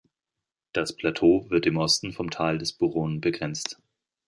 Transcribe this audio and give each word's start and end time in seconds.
Das 0.73 0.93
Plateau 0.95 1.47
wird 1.51 1.67
im 1.67 1.77
Osten 1.77 2.11
vom 2.11 2.31
Tal 2.31 2.57
des 2.57 2.73
Buron 2.73 3.21
begrenzt. 3.21 3.79